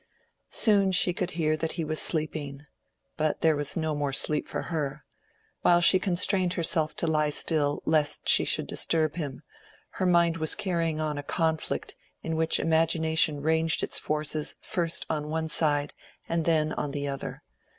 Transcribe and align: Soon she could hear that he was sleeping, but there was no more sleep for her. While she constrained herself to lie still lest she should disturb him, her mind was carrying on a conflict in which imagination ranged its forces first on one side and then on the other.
Soon 0.49 0.91
she 0.91 1.13
could 1.13 1.29
hear 1.37 1.55
that 1.55 1.73
he 1.73 1.83
was 1.83 1.99
sleeping, 2.01 2.65
but 3.17 3.41
there 3.41 3.55
was 3.55 3.77
no 3.77 3.93
more 3.93 4.11
sleep 4.11 4.47
for 4.47 4.63
her. 4.73 5.05
While 5.61 5.79
she 5.79 5.99
constrained 5.99 6.53
herself 6.53 6.95
to 6.95 7.05
lie 7.05 7.29
still 7.29 7.83
lest 7.85 8.27
she 8.27 8.43
should 8.43 8.65
disturb 8.65 9.13
him, 9.13 9.43
her 9.99 10.07
mind 10.07 10.37
was 10.37 10.55
carrying 10.55 10.99
on 10.99 11.19
a 11.19 11.21
conflict 11.21 11.95
in 12.23 12.35
which 12.35 12.59
imagination 12.59 13.41
ranged 13.41 13.83
its 13.83 13.99
forces 13.99 14.55
first 14.59 15.05
on 15.07 15.29
one 15.29 15.49
side 15.49 15.93
and 16.27 16.45
then 16.45 16.73
on 16.73 16.89
the 16.89 17.07
other. 17.07 17.43